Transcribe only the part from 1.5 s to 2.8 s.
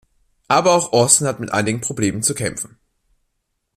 einigen Problemen zu kämpfen.